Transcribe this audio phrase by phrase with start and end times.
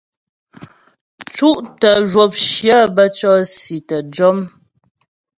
[1.33, 4.37] Cútə zhwəpshyə bə́ cɔ̀si tə́ jɔm.